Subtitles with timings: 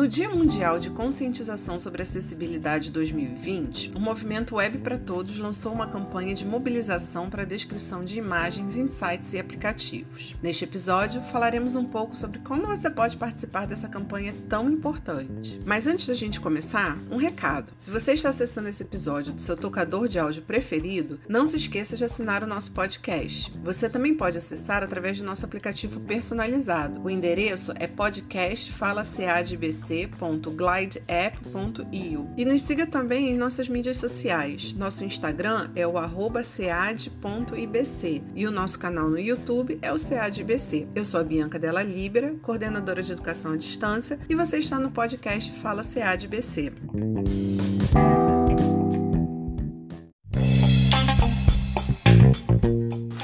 [0.00, 5.86] No Dia Mundial de Conscientização sobre Acessibilidade 2020, o Movimento Web para Todos lançou uma
[5.86, 10.34] campanha de mobilização para a descrição de imagens sites e aplicativos.
[10.42, 15.60] Neste episódio, falaremos um pouco sobre como você pode participar dessa campanha tão importante.
[15.66, 17.70] Mas antes da gente começar, um recado.
[17.76, 21.94] Se você está acessando esse episódio do seu tocador de áudio preferido, não se esqueça
[21.94, 23.52] de assinar o nosso podcast.
[23.62, 27.02] Você também pode acessar através do nosso aplicativo personalizado.
[27.02, 32.30] O endereço é podcastfalacaadbc www.glideapp.io.
[32.36, 34.72] E nos siga também em nossas mídias sociais.
[34.74, 35.94] Nosso Instagram é o
[36.42, 40.86] sead.ibc e o nosso canal no YouTube é o SEADBC.
[40.94, 44.90] Eu sou a Bianca Della Libera, coordenadora de educação à distância, e você está no
[44.90, 46.72] podcast Fala SEADBC.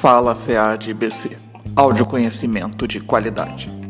[0.00, 1.36] Fala SEADBC.
[1.74, 3.85] Áudio conhecimento de qualidade.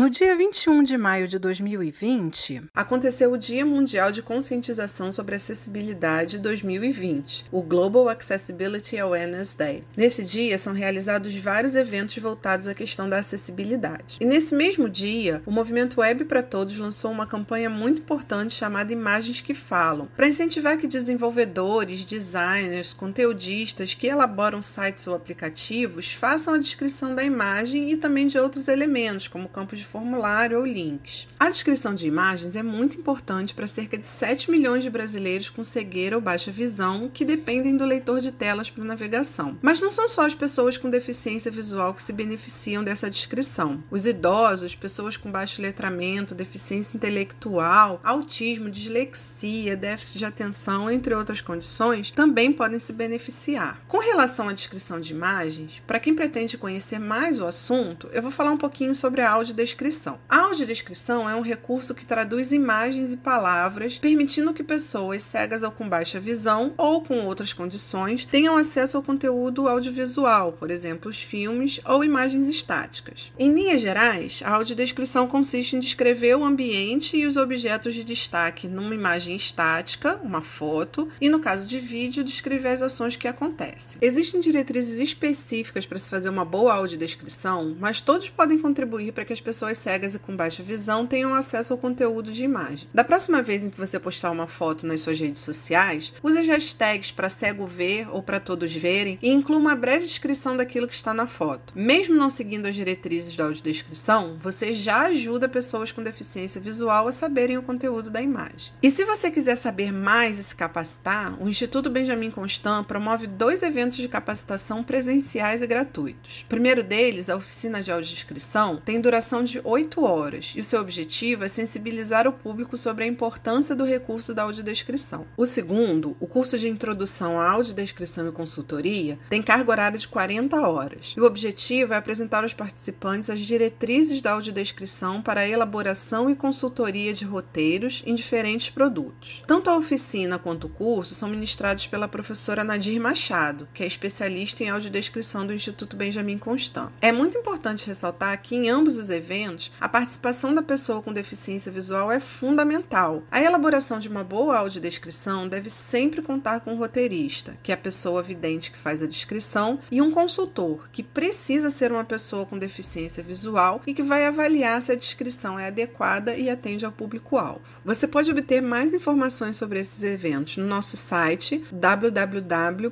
[0.00, 6.38] No dia 21 de maio de 2020, aconteceu o Dia Mundial de Conscientização sobre Acessibilidade
[6.38, 9.84] 2020, o Global Accessibility Awareness Day.
[9.94, 14.16] Nesse dia são realizados vários eventos voltados à questão da acessibilidade.
[14.18, 18.94] E nesse mesmo dia, o Movimento Web para Todos lançou uma campanha muito importante chamada
[18.94, 26.54] Imagens que Falam, para incentivar que desenvolvedores, designers, conteudistas que elaboram sites ou aplicativos façam
[26.54, 31.26] a descrição da imagem e também de outros elementos, como campos de formulário ou links.
[31.38, 35.64] A descrição de imagens é muito importante para cerca de 7 milhões de brasileiros com
[35.64, 39.58] cegueira ou baixa visão que dependem do leitor de telas para navegação.
[39.60, 43.82] Mas não são só as pessoas com deficiência visual que se beneficiam dessa descrição.
[43.90, 51.40] Os idosos, pessoas com baixo letramento, deficiência intelectual, autismo, dislexia, déficit de atenção, entre outras
[51.40, 53.82] condições, também podem se beneficiar.
[53.88, 58.30] Com relação à descrição de imagens, para quem pretende conhecer mais o assunto, eu vou
[58.30, 60.18] falar um pouquinho sobre a audiodescrição audiodescrição.
[60.28, 65.70] A audiodescrição é um recurso que traduz imagens e palavras, permitindo que pessoas cegas ou
[65.70, 71.22] com baixa visão ou com outras condições tenham acesso ao conteúdo audiovisual, por exemplo, os
[71.22, 73.32] filmes ou imagens estáticas.
[73.38, 78.68] Em linhas gerais, a audiodescrição consiste em descrever o ambiente e os objetos de destaque
[78.68, 83.98] numa imagem estática, uma foto, e no caso de vídeo, descrever as ações que acontecem.
[84.02, 89.32] Existem diretrizes específicas para se fazer uma boa audiodescrição, mas todos podem contribuir para que
[89.32, 92.88] as pessoas pessoas cegas e com baixa visão tenham acesso ao conteúdo de imagem.
[92.92, 96.46] Da próxima vez em que você postar uma foto nas suas redes sociais, use as
[96.46, 100.94] hashtags para cego ver ou para todos verem e inclua uma breve descrição daquilo que
[100.94, 101.72] está na foto.
[101.76, 107.12] Mesmo não seguindo as diretrizes da audiodescrição, você já ajuda pessoas com deficiência visual a
[107.12, 108.72] saberem o conteúdo da imagem.
[108.82, 113.62] E se você quiser saber mais e se capacitar, o Instituto Benjamin Constant promove dois
[113.62, 116.42] eventos de capacitação presenciais e gratuitos.
[116.42, 120.80] O primeiro deles, a oficina de audiodescrição, tem duração de 8 horas e o seu
[120.80, 125.26] objetivo é sensibilizar o público sobre a importância do recurso da audiodescrição.
[125.36, 130.60] O segundo, o curso de introdução à audiodescrição e consultoria, tem carga horária de 40
[130.60, 131.14] horas.
[131.16, 136.36] E o objetivo é apresentar aos participantes as diretrizes da audiodescrição para a elaboração e
[136.36, 139.42] consultoria de roteiros em diferentes produtos.
[139.46, 144.62] Tanto a oficina quanto o curso são ministrados pela professora Nadir Machado, que é especialista
[144.62, 146.90] em audiodescrição do Instituto Benjamin Constant.
[147.00, 149.39] É muito importante ressaltar que em ambos os eventos
[149.80, 153.22] a participação da pessoa com deficiência visual é fundamental.
[153.30, 157.78] A elaboração de uma boa audiodescrição deve sempre contar com um roteirista, que é a
[157.78, 162.58] pessoa vidente que faz a descrição, e um consultor, que precisa ser uma pessoa com
[162.58, 167.60] deficiência visual e que vai avaliar se a descrição é adequada e atende ao público-alvo.
[167.84, 172.90] Você pode obter mais informações sobre esses eventos no nosso site www.ibc.gov.br